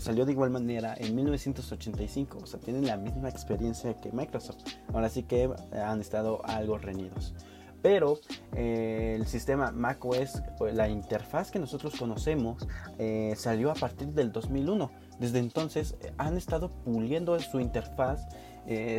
salió 0.00 0.26
de 0.26 0.32
igual 0.32 0.50
manera 0.50 0.96
en 0.98 1.14
1985, 1.14 2.38
o 2.42 2.46
sea, 2.46 2.58
tienen 2.58 2.84
la 2.84 2.96
misma 2.96 3.28
experiencia 3.28 3.94
que 4.00 4.10
Microsoft. 4.10 4.58
Ahora 4.92 5.08
sí 5.08 5.22
que 5.22 5.48
han 5.72 6.00
estado 6.00 6.44
algo 6.44 6.78
reñidos. 6.78 7.32
Pero 7.80 8.18
eh, 8.56 9.14
el 9.16 9.26
sistema 9.26 9.70
macOS, 9.70 10.42
la 10.72 10.88
interfaz 10.88 11.52
que 11.52 11.58
nosotros 11.58 11.94
conocemos, 11.96 12.66
eh, 12.98 13.34
salió 13.36 13.70
a 13.70 13.74
partir 13.74 14.08
del 14.08 14.32
2001. 14.32 14.90
Desde 15.20 15.38
entonces 15.38 15.96
eh, 16.00 16.12
han 16.18 16.36
estado 16.36 16.70
puliendo 16.84 17.38
su 17.38 17.60
interfaz 17.60 18.26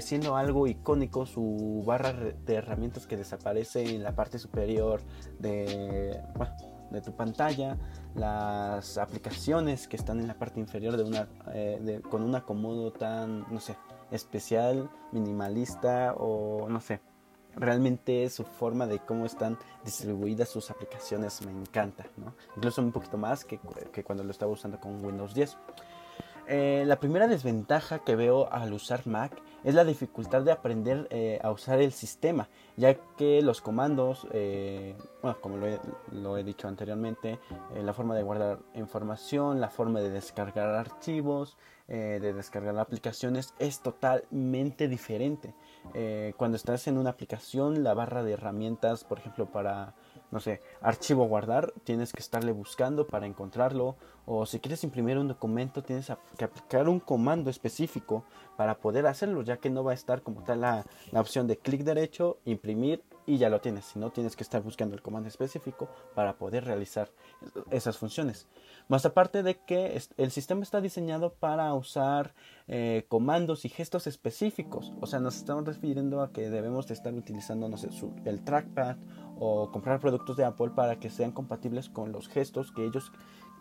siendo 0.02 0.36
algo 0.36 0.66
icónico 0.66 1.28
su 1.28 1.84
barra 1.86 2.12
de 2.12 2.56
herramientas 2.56 3.06
que 3.06 3.16
desaparece 3.16 3.84
en 3.94 4.02
la 4.02 4.16
parte 4.16 4.40
superior 4.40 5.00
de, 5.38 6.20
de 6.92 7.02
tu 7.02 7.12
pantalla, 7.14 7.78
las 8.16 8.98
aplicaciones 8.98 9.88
que 9.88 9.96
están 9.96 10.20
en 10.20 10.28
la 10.28 10.34
parte 10.34 10.60
inferior 10.60 10.98
de 10.98 11.04
una, 11.04 11.28
eh, 11.54 12.02
con 12.10 12.24
un 12.24 12.36
acomodo 12.36 12.92
tan, 12.92 13.46
no 13.52 13.60
sé, 13.60 13.76
especial, 14.12 14.90
minimalista 15.12 16.14
o 16.18 16.68
no 16.70 16.82
sé. 16.82 17.02
Realmente 17.56 18.30
su 18.30 18.44
forma 18.44 18.86
de 18.86 19.00
cómo 19.00 19.26
están 19.26 19.58
distribuidas 19.84 20.50
sus 20.50 20.70
aplicaciones 20.70 21.44
me 21.46 21.52
encanta, 21.52 22.06
¿no? 22.16 22.34
Incluso 22.56 22.82
un 22.82 22.92
poquito 22.92 23.18
más 23.18 23.44
que, 23.44 23.60
que 23.92 24.04
cuando 24.04 24.24
lo 24.24 24.32
estaba 24.32 24.52
usando 24.52 24.80
con 24.80 25.04
Windows 25.04 25.34
10. 25.34 25.58
Eh, 26.52 26.84
la 26.88 27.00
primera 27.00 27.28
desventaja 27.28 28.00
que 28.00 28.16
veo 28.16 28.52
al 28.52 28.74
usar 28.74 29.06
Mac 29.06 29.40
es 29.64 29.76
la 29.76 29.86
dificultad 29.86 30.42
de 30.42 30.52
aprender 30.52 31.08
eh, 31.12 31.40
a 31.44 31.52
usar 31.52 31.80
el 31.80 31.92
sistema, 31.92 32.50
ya 32.76 32.96
que 32.96 33.44
los 33.44 33.62
comandos, 33.62 34.26
eh, 34.34 34.96
bueno, 35.22 35.40
como 35.42 35.58
lo 36.12 36.38
he, 36.38 36.44
dicho 36.44 36.68
anteriormente, 36.68 37.38
la 37.76 37.94
forma 37.94 38.16
de 38.16 38.24
guardar 38.24 38.58
información, 38.74 39.62
la 39.62 39.70
forma 39.70 40.00
de 40.00 40.10
descargar 40.10 40.70
archivos, 40.70 41.56
de 41.88 42.34
descargar 42.34 42.78
aplicaciones 42.78 43.54
es 43.60 43.82
totalmente 43.82 44.88
diferente. 44.88 45.54
cuando 46.38 46.56
estás 46.56 46.88
en 46.88 46.98
una 46.98 47.10
aplicación, 47.12 47.84
la 47.84 47.94
barra 47.94 48.24
de 48.24 48.34
herramientas, 48.34 49.04
por 49.04 49.20
ejemplo, 49.20 49.48
para 49.48 49.96
no 50.32 50.40
sé, 50.40 50.62
archivo 50.82 51.28
guardar, 51.28 51.74
tienes 51.84 52.14
que 52.14 52.22
estarle 52.22 52.52
buscando 52.52 53.08
para 53.08 53.26
encontrarlo. 53.26 53.96
O 54.26 54.46
si 54.46 54.60
quieres 54.60 54.84
imprimir 54.84 55.18
un 55.18 55.28
documento, 55.28 55.84
tienes 55.84 56.12
que 56.38 56.44
aplicar 56.44 56.88
un 56.88 57.00
comando 57.00 57.50
específico 57.50 58.24
para 58.56 58.78
poder 58.78 59.08
hacerlo, 59.08 59.42
ya 59.42 59.58
que 59.58 59.70
no 59.70 59.84
va 59.84 59.92
a 59.92 59.96
estar 59.96 60.22
como 60.22 60.44
tal 60.44 60.62
la, 60.62 60.86
la 61.12 61.22
opción 61.22 61.48
de 61.48 61.58
clic 61.58 61.84
derecho, 61.84 62.38
imprimir 62.46 63.02
y 63.30 63.38
ya 63.38 63.50
lo 63.50 63.62
tienes. 63.62 63.86
Si 63.86 64.00
no, 64.00 64.10
tienes 64.10 64.36
que 64.36 64.42
estar 64.42 64.64
buscando 64.64 64.96
el 64.96 65.04
comando 65.04 65.30
específico 65.30 65.88
para 66.16 66.34
poder 66.38 66.66
realizar 66.66 67.12
esas 67.70 67.96
funciones. 67.96 68.48
Más 68.88 69.06
aparte 69.06 69.44
de 69.44 69.60
que 69.60 70.02
el 70.18 70.32
sistema 70.32 70.64
está 70.64 70.82
diseñado 70.82 71.36
para 71.36 71.72
usar 71.76 72.34
eh, 72.68 73.06
comandos 73.08 73.66
y 73.66 73.70
gestos 73.70 74.08
específicos. 74.08 74.94
O 75.00 75.06
sea, 75.06 75.20
nos 75.20 75.38
estamos 75.38 75.64
refiriendo 75.66 76.24
a 76.24 76.32
que 76.32 76.50
debemos 76.50 76.88
de 76.88 76.96
estar 76.96 77.14
utilizando, 77.14 77.70
no 77.70 77.78
sé, 77.78 77.90
el 78.26 78.44
trackpad 78.44 78.98
o 79.38 79.72
comprar 79.72 80.00
productos 80.00 80.36
de 80.36 80.46
Apple 80.46 80.72
para 80.76 81.00
que 81.00 81.12
sean 81.12 81.32
compatibles 81.32 81.88
con 81.88 82.12
los 82.12 82.28
gestos 82.30 82.72
que 82.72 82.84
ellos 82.84 83.12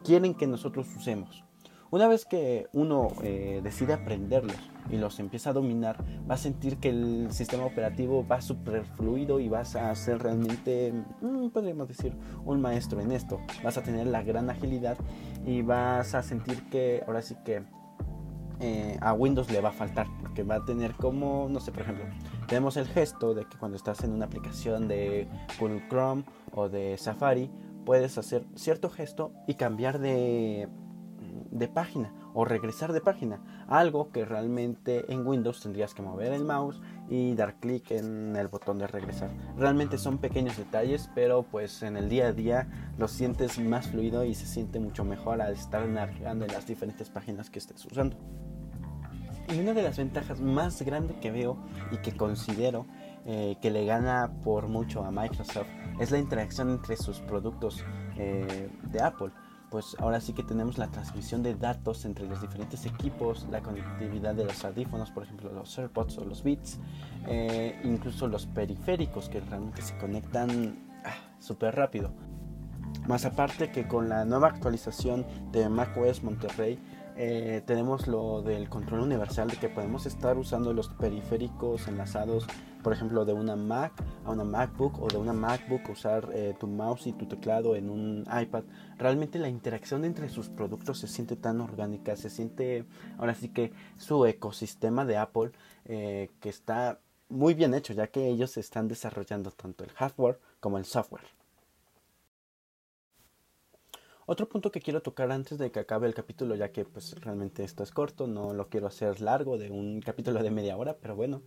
quieren 0.02 0.34
que 0.34 0.46
nosotros 0.46 0.88
usemos. 0.96 1.44
Una 1.90 2.06
vez 2.06 2.26
que 2.26 2.68
uno 2.74 3.08
eh, 3.22 3.60
decide 3.62 3.94
aprenderlos 3.94 4.56
y 4.90 4.98
los 4.98 5.18
empieza 5.20 5.50
a 5.50 5.52
dominar, 5.54 5.96
va 6.30 6.34
a 6.34 6.38
sentir 6.38 6.76
que 6.76 6.90
el 6.90 7.28
sistema 7.30 7.64
operativo 7.64 8.26
va 8.26 8.42
súper 8.42 8.84
fluido 8.84 9.40
y 9.40 9.48
vas 9.48 9.74
a 9.74 9.94
ser 9.94 10.22
realmente, 10.22 10.92
mm, 11.22 11.48
podríamos 11.48 11.88
decir, 11.88 12.12
un 12.44 12.60
maestro 12.60 13.00
en 13.00 13.10
esto. 13.10 13.40
Vas 13.64 13.78
a 13.78 13.82
tener 13.82 14.06
la 14.06 14.22
gran 14.22 14.50
agilidad 14.50 14.98
y 15.46 15.62
vas 15.62 16.14
a 16.14 16.22
sentir 16.22 16.68
que 16.68 17.02
ahora 17.06 17.22
sí 17.22 17.36
que 17.42 17.62
eh, 18.60 18.98
a 19.00 19.14
Windows 19.14 19.50
le 19.50 19.60
va 19.60 19.70
a 19.70 19.72
faltar, 19.72 20.06
porque 20.20 20.42
va 20.42 20.56
a 20.56 20.64
tener 20.66 20.92
como, 20.92 21.48
no 21.48 21.60
sé, 21.60 21.72
por 21.72 21.82
ejemplo, 21.82 22.04
tenemos 22.48 22.76
el 22.76 22.86
gesto 22.86 23.32
de 23.32 23.44
que 23.44 23.56
cuando 23.56 23.76
estás 23.76 24.04
en 24.04 24.12
una 24.12 24.26
aplicación 24.26 24.88
de 24.88 25.26
Google 25.58 25.86
Chrome 25.88 26.24
o 26.52 26.68
de 26.68 26.98
Safari, 26.98 27.50
puedes 27.86 28.18
hacer 28.18 28.44
cierto 28.56 28.90
gesto 28.90 29.32
y 29.46 29.54
cambiar 29.54 30.00
de 30.00 30.68
de 31.50 31.68
página 31.68 32.12
o 32.34 32.44
regresar 32.44 32.92
de 32.92 33.00
página. 33.00 33.40
Algo 33.68 34.10
que 34.10 34.24
realmente 34.24 35.12
en 35.12 35.26
Windows 35.26 35.60
tendrías 35.60 35.94
que 35.94 36.02
mover 36.02 36.32
el 36.32 36.44
mouse 36.44 36.80
y 37.08 37.34
dar 37.34 37.54
clic 37.56 37.90
en 37.90 38.36
el 38.36 38.48
botón 38.48 38.78
de 38.78 38.86
regresar. 38.86 39.30
Realmente 39.56 39.98
son 39.98 40.18
pequeños 40.18 40.56
detalles, 40.56 41.10
pero 41.14 41.42
pues 41.42 41.82
en 41.82 41.96
el 41.96 42.08
día 42.08 42.28
a 42.28 42.32
día 42.32 42.92
lo 42.96 43.08
sientes 43.08 43.58
más 43.58 43.88
fluido 43.88 44.24
y 44.24 44.34
se 44.34 44.46
siente 44.46 44.78
mucho 44.78 45.04
mejor 45.04 45.40
al 45.40 45.54
estar 45.54 45.86
navegando 45.88 46.44
en 46.44 46.52
las 46.52 46.66
diferentes 46.66 47.08
páginas 47.10 47.50
que 47.50 47.58
estés 47.58 47.84
usando. 47.84 48.16
Y 49.48 49.60
una 49.60 49.72
de 49.72 49.82
las 49.82 49.96
ventajas 49.96 50.40
más 50.40 50.82
grandes 50.82 51.16
que 51.16 51.30
veo 51.30 51.56
y 51.90 51.96
que 51.98 52.14
considero 52.14 52.86
eh, 53.24 53.56
que 53.62 53.70
le 53.70 53.86
gana 53.86 54.30
por 54.44 54.68
mucho 54.68 55.04
a 55.04 55.10
Microsoft 55.10 55.68
es 55.98 56.10
la 56.10 56.18
interacción 56.18 56.70
entre 56.70 56.96
sus 56.96 57.20
productos 57.20 57.82
eh, 58.18 58.68
de 58.82 59.02
Apple 59.02 59.30
pues 59.70 59.96
ahora 59.98 60.20
sí 60.20 60.32
que 60.32 60.42
tenemos 60.42 60.78
la 60.78 60.88
transmisión 60.88 61.42
de 61.42 61.54
datos 61.54 62.04
entre 62.04 62.26
los 62.26 62.40
diferentes 62.40 62.86
equipos, 62.86 63.46
la 63.50 63.60
conectividad 63.60 64.34
de 64.34 64.44
los 64.44 64.64
audífonos, 64.64 65.10
por 65.10 65.24
ejemplo 65.24 65.52
los 65.52 65.78
AirPods 65.78 66.18
o 66.18 66.24
los 66.24 66.42
Beats, 66.42 66.78
eh, 67.26 67.80
incluso 67.84 68.28
los 68.28 68.46
periféricos 68.46 69.28
que 69.28 69.40
realmente 69.40 69.82
se 69.82 69.96
conectan 69.98 70.78
ah, 71.04 71.14
súper 71.38 71.76
rápido. 71.76 72.12
Más 73.06 73.24
aparte 73.24 73.70
que 73.70 73.86
con 73.86 74.08
la 74.08 74.24
nueva 74.24 74.48
actualización 74.48 75.26
de 75.52 75.68
macOS 75.68 76.22
Monterrey, 76.22 76.78
eh, 77.16 77.62
tenemos 77.66 78.06
lo 78.06 78.42
del 78.42 78.68
control 78.68 79.00
universal 79.00 79.48
de 79.48 79.56
que 79.56 79.68
podemos 79.68 80.06
estar 80.06 80.38
usando 80.38 80.72
los 80.72 80.88
periféricos 80.88 81.88
enlazados 81.88 82.46
por 82.82 82.92
ejemplo, 82.92 83.24
de 83.24 83.32
una 83.32 83.56
Mac 83.56 83.92
a 84.24 84.30
una 84.30 84.44
MacBook 84.44 85.00
o 85.02 85.08
de 85.08 85.16
una 85.16 85.32
MacBook 85.32 85.88
usar 85.88 86.28
eh, 86.32 86.54
tu 86.58 86.66
mouse 86.66 87.06
y 87.06 87.12
tu 87.12 87.26
teclado 87.26 87.76
en 87.76 87.90
un 87.90 88.24
iPad. 88.40 88.64
Realmente 88.96 89.38
la 89.38 89.48
interacción 89.48 90.04
entre 90.04 90.28
sus 90.28 90.48
productos 90.48 90.98
se 90.98 91.08
siente 91.08 91.36
tan 91.36 91.60
orgánica, 91.60 92.16
se 92.16 92.30
siente 92.30 92.84
ahora 93.18 93.34
sí 93.34 93.48
que 93.48 93.72
su 93.96 94.24
ecosistema 94.26 95.04
de 95.04 95.16
Apple 95.16 95.52
eh, 95.84 96.30
que 96.40 96.48
está 96.48 97.00
muy 97.28 97.54
bien 97.54 97.74
hecho, 97.74 97.92
ya 97.92 98.06
que 98.06 98.28
ellos 98.28 98.56
están 98.56 98.88
desarrollando 98.88 99.50
tanto 99.50 99.84
el 99.84 99.90
hardware 99.90 100.40
como 100.60 100.78
el 100.78 100.84
software. 100.84 101.37
Otro 104.30 104.46
punto 104.46 104.70
que 104.70 104.82
quiero 104.82 105.00
tocar 105.00 105.32
antes 105.32 105.56
de 105.56 105.70
que 105.70 105.80
acabe 105.80 106.06
el 106.06 106.12
capítulo, 106.12 106.54
ya 106.54 106.70
que 106.70 106.84
pues 106.84 107.18
realmente 107.22 107.64
esto 107.64 107.82
es 107.82 107.90
corto, 107.92 108.26
no 108.26 108.52
lo 108.52 108.68
quiero 108.68 108.86
hacer 108.86 109.22
largo 109.22 109.56
de 109.56 109.70
un 109.70 110.02
capítulo 110.02 110.42
de 110.42 110.50
media 110.50 110.76
hora, 110.76 110.98
pero 111.00 111.16
bueno, 111.16 111.40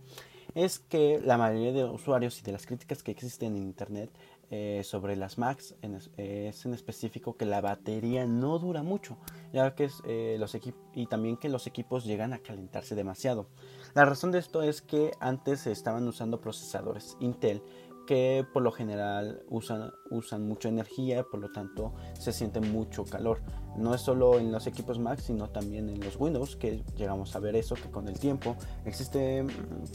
es 0.56 0.80
que 0.80 1.20
la 1.24 1.38
mayoría 1.38 1.70
de 1.70 1.84
usuarios 1.84 2.40
y 2.40 2.42
de 2.42 2.50
las 2.50 2.66
críticas 2.66 3.04
que 3.04 3.12
existen 3.12 3.54
en 3.54 3.62
Internet 3.62 4.10
eh, 4.50 4.82
sobre 4.82 5.14
las 5.14 5.38
Macs 5.38 5.76
es 6.16 6.66
en 6.66 6.74
específico 6.74 7.36
que 7.36 7.44
la 7.44 7.60
batería 7.60 8.26
no 8.26 8.58
dura 8.58 8.82
mucho, 8.82 9.16
ya 9.52 9.76
que 9.76 9.84
es, 9.84 10.02
eh, 10.04 10.34
los 10.40 10.58
y 10.92 11.06
también 11.06 11.36
que 11.36 11.48
los 11.48 11.68
equipos 11.68 12.04
llegan 12.04 12.32
a 12.32 12.40
calentarse 12.40 12.96
demasiado. 12.96 13.46
La 13.94 14.06
razón 14.06 14.32
de 14.32 14.40
esto 14.40 14.60
es 14.60 14.82
que 14.82 15.12
antes 15.20 15.60
se 15.60 15.70
estaban 15.70 16.08
usando 16.08 16.40
procesadores 16.40 17.16
Intel 17.20 17.62
que 18.06 18.44
por 18.52 18.62
lo 18.62 18.72
general 18.72 19.42
usan, 19.48 19.92
usan 20.10 20.46
mucha 20.46 20.68
energía, 20.68 21.24
por 21.24 21.40
lo 21.40 21.50
tanto 21.50 21.94
se 22.18 22.32
siente 22.32 22.60
mucho 22.60 23.04
calor. 23.04 23.42
No 23.76 23.94
es 23.94 24.00
solo 24.00 24.38
en 24.38 24.52
los 24.52 24.66
equipos 24.66 24.98
Mac, 24.98 25.20
sino 25.20 25.48
también 25.50 25.88
en 25.88 26.00
los 26.00 26.16
Windows, 26.16 26.56
que 26.56 26.82
llegamos 26.96 27.34
a 27.36 27.38
ver 27.38 27.56
eso, 27.56 27.74
que 27.74 27.90
con 27.90 28.08
el 28.08 28.18
tiempo 28.18 28.56
existe, 28.84 29.44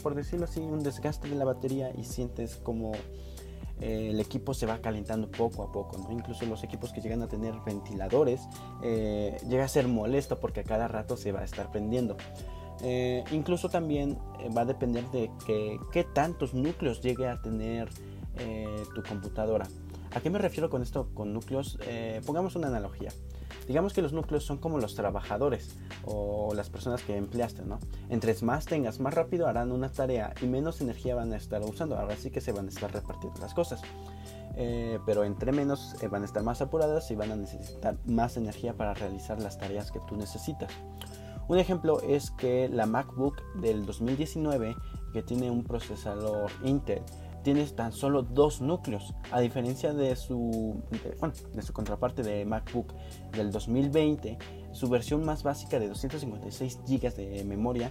por 0.02 0.14
decirlo 0.14 0.44
así, 0.46 0.60
un 0.60 0.82
desgaste 0.82 1.28
de 1.28 1.36
la 1.36 1.44
batería 1.44 1.92
y 1.96 2.04
sientes 2.04 2.56
como 2.56 2.92
eh, 3.80 4.08
el 4.10 4.20
equipo 4.20 4.54
se 4.54 4.66
va 4.66 4.78
calentando 4.78 5.30
poco 5.30 5.62
a 5.62 5.70
poco, 5.70 5.98
¿no? 5.98 6.10
Incluso 6.10 6.44
los 6.46 6.64
equipos 6.64 6.92
que 6.92 7.00
llegan 7.00 7.22
a 7.22 7.28
tener 7.28 7.54
ventiladores 7.64 8.40
eh, 8.82 9.36
llega 9.48 9.64
a 9.64 9.68
ser 9.68 9.86
molesto 9.86 10.40
porque 10.40 10.60
a 10.60 10.64
cada 10.64 10.88
rato 10.88 11.16
se 11.16 11.30
va 11.30 11.40
a 11.40 11.44
estar 11.44 11.70
prendiendo. 11.70 12.16
Eh, 12.82 13.24
incluso 13.32 13.68
también 13.68 14.18
va 14.56 14.62
a 14.62 14.64
depender 14.64 15.04
de 15.10 15.30
qué 15.46 16.04
tantos 16.14 16.54
núcleos 16.54 17.00
llegue 17.00 17.26
a 17.26 17.40
tener 17.40 17.88
tu 18.94 19.02
computadora. 19.02 19.66
¿A 20.14 20.20
qué 20.20 20.30
me 20.30 20.38
refiero 20.38 20.70
con 20.70 20.82
esto, 20.82 21.08
con 21.12 21.32
núcleos? 21.32 21.76
pongamos 22.24 22.54
una 22.54 22.68
analogía. 22.68 23.10
Digamos 23.68 23.92
que 23.92 24.00
los 24.00 24.14
núcleos 24.14 24.44
son 24.44 24.56
como 24.56 24.78
los 24.78 24.94
trabajadores 24.94 25.76
o 26.06 26.54
las 26.54 26.70
personas 26.70 27.02
que 27.02 27.16
empleaste, 27.16 27.66
¿no? 27.66 27.78
Entre 28.08 28.34
más 28.40 28.64
tengas, 28.64 28.98
más 28.98 29.12
rápido 29.12 29.46
harán 29.46 29.72
una 29.72 29.92
tarea 29.92 30.32
y 30.40 30.46
menos 30.46 30.80
energía 30.80 31.14
van 31.14 31.34
a 31.34 31.36
estar 31.36 31.60
usando. 31.62 31.98
Ahora 31.98 32.16
sí 32.16 32.30
que 32.30 32.40
se 32.40 32.52
van 32.52 32.64
a 32.64 32.68
estar 32.70 32.90
repartiendo 32.90 33.38
las 33.40 33.52
cosas. 33.52 33.82
Eh, 34.56 34.98
pero 35.04 35.22
entre 35.22 35.52
menos 35.52 36.02
eh, 36.02 36.08
van 36.08 36.22
a 36.22 36.24
estar 36.24 36.42
más 36.42 36.62
apuradas 36.62 37.10
y 37.10 37.14
van 37.14 37.30
a 37.30 37.36
necesitar 37.36 37.98
más 38.06 38.38
energía 38.38 38.72
para 38.72 38.94
realizar 38.94 39.38
las 39.38 39.58
tareas 39.58 39.92
que 39.92 40.00
tú 40.08 40.16
necesitas. 40.16 40.72
Un 41.48 41.58
ejemplo 41.58 42.00
es 42.02 42.30
que 42.30 42.68
la 42.68 42.86
MacBook 42.86 43.42
del 43.54 43.86
2019, 43.86 44.76
que 45.12 45.22
tiene 45.22 45.50
un 45.50 45.64
procesador 45.64 46.50
Intel, 46.62 47.02
tiene 47.42 47.64
tan 47.66 47.92
solo 47.92 48.22
dos 48.22 48.60
núcleos, 48.60 49.14
a 49.30 49.40
diferencia 49.40 49.94
de 49.94 50.14
su, 50.16 50.82
de, 51.54 51.62
su 51.62 51.72
contraparte 51.72 52.22
de 52.22 52.44
MacBook 52.44 52.92
del 53.32 53.50
2020, 53.50 54.36
su 54.72 54.88
versión 54.90 55.24
más 55.24 55.42
básica 55.42 55.78
de 55.78 55.88
256 55.88 56.80
GB 56.86 57.14
de 57.14 57.44
memoria 57.44 57.90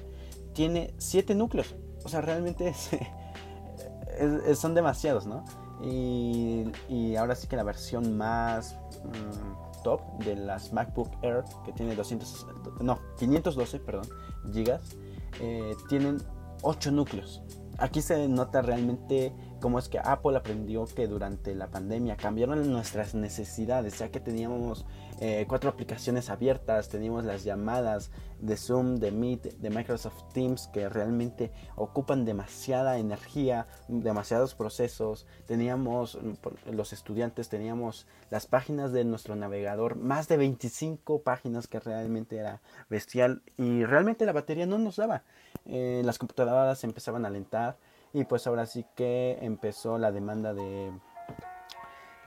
tiene 0.53 0.93
7 0.97 1.33
núcleos. 1.33 1.75
O 2.03 2.09
sea, 2.09 2.21
realmente 2.21 2.73
son 4.55 4.75
demasiados, 4.75 5.25
¿no? 5.25 5.43
Y, 5.83 7.15
ahora 7.15 7.35
sí 7.35 7.47
que 7.47 7.55
la 7.55 7.63
versión 7.63 8.17
más 8.17 8.75
mm, 9.03 9.66
top 9.83 10.01
de 10.23 10.35
las 10.35 10.73
MacBook 10.73 11.09
Air, 11.21 11.43
que 11.65 11.71
tiene 11.73 11.95
200, 11.95 12.47
no, 12.81 12.99
512, 13.17 13.79
perdón, 13.79 14.07
gigas, 14.53 14.97
eh, 15.39 15.75
tienen 15.89 16.17
8 16.61 16.91
núcleos. 16.91 17.41
Aquí 17.79 18.01
se 18.01 18.27
nota 18.27 18.61
realmente 18.63 19.33
cómo 19.61 19.77
es 19.77 19.87
que 19.87 19.99
Apple 19.99 20.35
aprendió 20.35 20.85
que 20.85 21.07
durante 21.07 21.53
la 21.53 21.67
pandemia 21.67 22.17
cambiaron 22.17 22.71
nuestras 22.71 23.13
necesidades, 23.13 23.99
ya 23.99 24.09
que 24.09 24.19
teníamos 24.19 24.85
eh, 25.19 25.45
cuatro 25.47 25.69
aplicaciones 25.69 26.29
abiertas, 26.29 26.89
teníamos 26.89 27.25
las 27.25 27.43
llamadas 27.43 28.11
de 28.39 28.55
Zoom, 28.55 28.97
de 28.97 29.11
Meet, 29.11 29.57
de 29.57 29.69
Microsoft 29.71 30.31
Teams 30.33 30.67
que 30.67 30.89
realmente 30.89 31.51
ocupan 31.75 32.23
demasiada 32.23 32.99
energía, 32.99 33.67
demasiados 33.87 34.53
procesos, 34.53 35.25
teníamos 35.47 36.19
los 36.65 36.93
estudiantes, 36.93 37.49
teníamos 37.49 38.05
las 38.29 38.45
páginas 38.45 38.91
de 38.91 39.05
nuestro 39.05 39.35
navegador, 39.35 39.95
más 39.95 40.27
de 40.27 40.37
25 40.37 41.23
páginas 41.23 41.67
que 41.67 41.79
realmente 41.79 42.37
era 42.37 42.61
bestial 42.89 43.41
y 43.57 43.85
realmente 43.85 44.25
la 44.25 44.33
batería 44.33 44.67
no 44.67 44.77
nos 44.77 44.97
daba. 44.97 45.23
Eh, 45.65 46.01
las 46.05 46.19
computadoras 46.19 46.83
empezaban 46.83 47.25
a 47.25 47.29
alentar 47.29 47.77
y 48.13 48.23
pues 48.23 48.45
ahora 48.47 48.65
sí 48.65 48.85
que 48.95 49.37
empezó 49.41 49.97
la 49.97 50.11
demanda 50.11 50.53
de, 50.53 50.91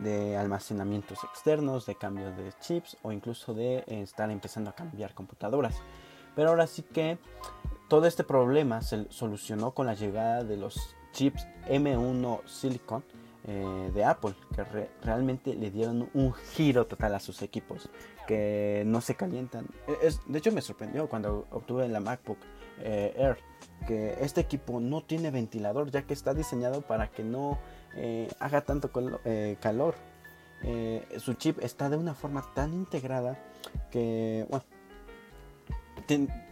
de 0.02 0.36
almacenamientos 0.36 1.22
externos, 1.24 1.86
de 1.86 1.94
cambio 1.94 2.30
de 2.32 2.52
chips 2.60 2.96
o 3.02 3.12
incluso 3.12 3.54
de 3.54 3.84
estar 3.86 4.30
empezando 4.30 4.70
a 4.70 4.74
cambiar 4.74 5.14
computadoras. 5.14 5.76
Pero 6.34 6.50
ahora 6.50 6.66
sí 6.66 6.82
que 6.82 7.18
todo 7.88 8.06
este 8.06 8.24
problema 8.24 8.82
se 8.82 9.10
solucionó 9.10 9.72
con 9.72 9.86
la 9.86 9.94
llegada 9.94 10.44
de 10.44 10.56
los 10.56 10.96
chips 11.12 11.46
M1 11.68 12.46
Silicon 12.46 13.02
eh, 13.44 13.90
de 13.92 14.04
Apple, 14.04 14.34
que 14.54 14.88
realmente 15.02 15.54
le 15.54 15.70
dieron 15.70 16.08
un 16.14 16.32
giro 16.32 16.86
total 16.86 17.14
a 17.14 17.20
sus 17.20 17.42
equipos, 17.42 17.88
que 18.26 18.84
no 18.86 19.00
se 19.00 19.14
calientan. 19.14 19.66
E-, 19.88 20.10
de 20.26 20.38
hecho 20.38 20.52
me 20.52 20.60
sorprendió 20.60 21.08
cuando 21.08 21.46
obtuve 21.50 21.88
la 21.88 22.00
MacBook 22.00 22.38
eh, 22.80 23.14
Air 23.16 23.38
que 23.86 24.16
este 24.20 24.40
equipo 24.40 24.80
no 24.80 25.02
tiene 25.02 25.30
ventilador 25.30 25.90
ya 25.90 26.02
que 26.02 26.14
está 26.14 26.34
diseñado 26.34 26.82
para 26.82 27.10
que 27.10 27.24
no 27.24 27.58
eh, 27.96 28.28
haga 28.38 28.62
tanto 28.62 28.90
eh, 29.24 29.56
calor. 29.60 29.94
su 31.18 31.34
chip 31.34 31.58
está 31.62 31.88
de 31.88 31.96
una 31.96 32.14
forma 32.14 32.44
tan 32.54 32.74
integrada 32.74 33.38
que 33.90 34.46
bueno, 34.50 34.64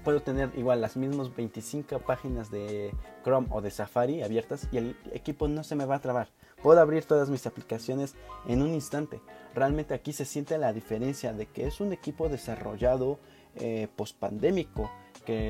puedo 0.04 0.20
tener 0.20 0.50
igual 0.56 0.80
las 0.80 0.96
mismas 0.96 1.34
25 1.34 1.98
páginas 2.00 2.50
de 2.50 2.94
Chrome 3.24 3.48
o 3.50 3.60
de 3.60 3.70
Safari 3.70 4.22
abiertas 4.22 4.68
y 4.72 4.78
el 4.78 4.96
equipo 5.12 5.48
no 5.48 5.64
se 5.64 5.74
me 5.74 5.84
va 5.84 5.96
a 5.96 6.00
trabar. 6.00 6.28
Puedo 6.62 6.80
abrir 6.80 7.04
todas 7.04 7.30
mis 7.30 7.46
aplicaciones 7.46 8.14
en 8.46 8.62
un 8.62 8.74
instante. 8.74 9.20
Realmente 9.54 9.94
aquí 9.94 10.12
se 10.12 10.24
siente 10.24 10.58
la 10.58 10.72
diferencia 10.72 11.32
de 11.32 11.46
que 11.46 11.66
es 11.66 11.80
un 11.80 11.92
equipo 11.92 12.28
desarrollado 12.28 13.18
eh, 13.56 13.88
post-pandémico 13.96 14.90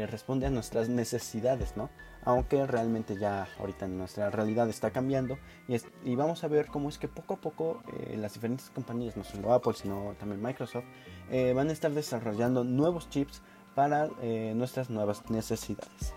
responde 0.09 0.47
a 0.47 0.51
nuestras 0.51 0.89
necesidades, 0.89 1.77
¿no? 1.77 1.91
Aunque 2.25 2.67
realmente 2.67 3.17
ya 3.17 3.47
ahorita 3.59 3.87
nuestra 3.87 4.31
realidad 4.31 4.69
está 4.69 4.91
cambiando 4.91 5.39
y, 6.05 6.17
vamos 6.17 6.45
a 6.45 6.49
ver 6.49 6.67
cómo 6.67 6.89
es 6.89 6.99
que 6.99 7.09
poco 7.09 7.35
a 7.35 7.37
poco 7.41 7.83
eh, 7.93 8.17
las 8.17 8.35
diferentes 8.35 8.71
compañías, 8.71 9.17
no 9.17 9.25
solo 9.25 9.53
Apple, 9.53 9.75
sino 9.75 10.15
también 10.19 10.43
Microsoft, 10.43 10.85
eh, 11.31 11.53
van 11.55 11.69
a 11.69 11.73
estar 11.73 11.93
desarrollando 11.93 12.65
nuevos 12.65 13.09
chips 13.09 13.41
para 13.75 14.09
eh, 14.21 14.53
nuestras 14.57 14.91
nuevas 14.91 15.31
necesidades. 15.31 16.15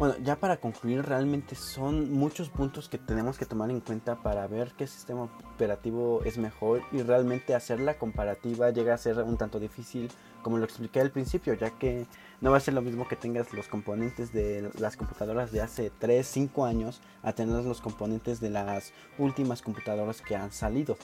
Bueno, 0.00 0.14
ya 0.22 0.36
para 0.36 0.56
concluir, 0.56 1.02
realmente 1.04 1.54
son 1.54 2.10
muchos 2.10 2.48
puntos 2.48 2.88
que 2.88 2.96
tenemos 2.96 3.36
que 3.36 3.44
tomar 3.44 3.70
en 3.70 3.80
cuenta 3.80 4.16
para 4.22 4.46
ver 4.46 4.72
qué 4.72 4.86
sistema 4.86 5.24
operativo 5.54 6.22
es 6.24 6.38
mejor 6.38 6.80
y 6.90 7.02
realmente 7.02 7.54
hacer 7.54 7.80
la 7.80 7.98
comparativa 7.98 8.70
llega 8.70 8.94
a 8.94 8.96
ser 8.96 9.18
un 9.18 9.36
tanto 9.36 9.60
difícil, 9.60 10.10
como 10.40 10.56
lo 10.56 10.64
expliqué 10.64 11.02
al 11.02 11.10
principio, 11.10 11.52
ya 11.52 11.72
que 11.72 12.06
no 12.40 12.50
va 12.50 12.56
a 12.56 12.60
ser 12.60 12.74
lo 12.74 12.82
mismo 12.82 13.06
que 13.06 13.16
tengas 13.16 13.52
los 13.52 13.68
componentes 13.68 14.32
de 14.32 14.70
las 14.78 14.96
computadoras 14.96 15.52
de 15.52 15.60
hace 15.60 15.90
3, 15.98 16.26
5 16.26 16.64
años 16.64 17.00
a 17.22 17.32
tener 17.32 17.64
los 17.64 17.80
componentes 17.80 18.40
de 18.40 18.50
las 18.50 18.92
últimas 19.18 19.62
computadoras 19.62 20.22
que 20.22 20.36
han 20.36 20.50
salido. 20.50 20.96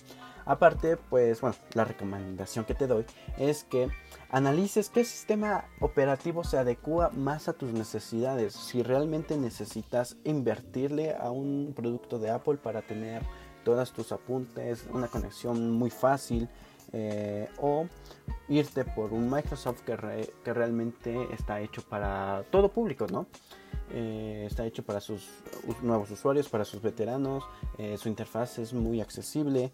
Aparte, 0.47 0.97
pues 0.97 1.41
bueno, 1.41 1.57
la 1.75 1.85
recomendación 1.85 2.65
que 2.65 2.75
te 2.75 2.87
doy 2.87 3.05
es 3.37 3.65
que 3.65 3.89
analices 4.31 4.91
qué 4.91 5.05
sistema 5.05 5.65
operativo 5.81 6.45
se 6.45 6.57
adecua 6.57 7.11
más 7.11 7.49
a 7.49 7.53
tus 7.53 7.73
necesidades. 7.73 8.55
Si 8.55 8.83
realmente 8.83 9.37
necesitas 9.37 10.17
invertirle 10.25 11.17
a 11.17 11.31
un 11.31 11.73
producto 11.75 12.19
de 12.19 12.31
Apple 12.31 12.59
para 12.59 12.83
tener 12.83 13.23
todas 13.65 13.93
tus 13.93 14.13
apuntes, 14.13 14.87
una 14.93 15.09
conexión 15.09 15.73
muy 15.73 15.91
fácil, 15.91 16.49
eh, 16.93 17.49
o 17.59 17.87
irte 18.49 18.85
por 18.85 19.13
un 19.13 19.29
Microsoft 19.29 19.81
que, 19.83 19.97
que, 20.45 20.55
realmente 20.55 21.29
está 21.33 21.61
hecho 21.61 21.83
para 21.83 22.45
todo 22.51 22.71
público, 22.71 23.07
¿no? 23.11 23.27
Eh, 23.91 24.45
está 24.47 24.65
hecho 24.67 24.85
para 24.85 25.01
sus 25.01 25.29
nuevos 25.83 26.11
usuarios, 26.11 26.49
para 26.49 26.65
sus 26.65 26.81
veteranos, 26.81 27.45
eh, 27.79 27.97
su 27.99 28.09
interfaz 28.09 28.59
es 28.59 28.73
muy 28.73 29.01
accesible, 29.01 29.73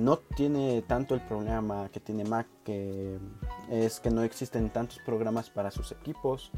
no 0.00 0.18
tiene 0.18 0.82
tanto 0.82 1.14
el 1.14 1.20
programa 1.20 1.88
que 1.92 2.00
tiene 2.00 2.24
Mac, 2.24 2.48
que 2.64 3.18
es 3.70 4.00
que 4.00 4.10
no 4.10 4.24
existen 4.24 4.70
tantos 4.70 4.98
programas 5.06 5.50
para 5.50 5.70
sus 5.70 5.92
equipos, 5.92 6.50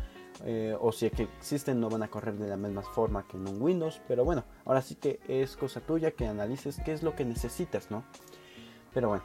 o 0.80 0.90
si 0.90 1.10
que 1.10 1.24
existen 1.24 1.80
no 1.80 1.90
van 1.90 2.02
a 2.02 2.08
correr 2.08 2.34
de 2.36 2.48
la 2.48 2.56
misma 2.56 2.80
forma 2.82 3.26
que 3.26 3.36
en 3.36 3.46
un 3.46 3.60
Windows, 3.60 4.00
pero 4.08 4.24
bueno, 4.24 4.44
ahora 4.64 4.80
sí 4.80 4.94
que 4.94 5.20
es 5.28 5.54
cosa 5.56 5.80
tuya 5.80 6.12
que 6.12 6.26
analices 6.26 6.80
qué 6.82 6.94
es 6.94 7.02
lo 7.02 7.14
que 7.14 7.26
necesitas, 7.26 7.90
¿no? 7.90 8.04
Pero 8.94 9.08
bueno, 9.08 9.24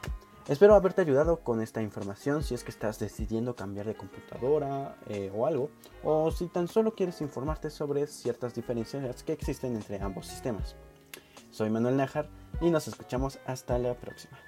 Espero 0.50 0.74
haberte 0.74 1.02
ayudado 1.02 1.44
con 1.44 1.60
esta 1.60 1.80
información 1.80 2.42
si 2.42 2.54
es 2.54 2.64
que 2.64 2.72
estás 2.72 2.98
decidiendo 2.98 3.54
cambiar 3.54 3.86
de 3.86 3.94
computadora 3.94 4.96
eh, 5.06 5.30
o 5.32 5.46
algo, 5.46 5.70
o 6.02 6.32
si 6.32 6.48
tan 6.48 6.66
solo 6.66 6.96
quieres 6.96 7.20
informarte 7.20 7.70
sobre 7.70 8.08
ciertas 8.08 8.52
diferencias 8.52 9.22
que 9.22 9.32
existen 9.32 9.76
entre 9.76 10.00
ambos 10.00 10.26
sistemas. 10.26 10.74
Soy 11.52 11.70
Manuel 11.70 11.96
Najar 11.96 12.28
y 12.60 12.68
nos 12.70 12.88
escuchamos 12.88 13.38
hasta 13.46 13.78
la 13.78 13.94
próxima. 13.94 14.38